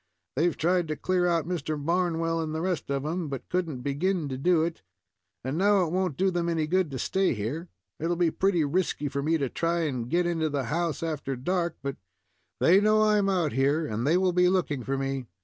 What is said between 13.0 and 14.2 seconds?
I am out here and they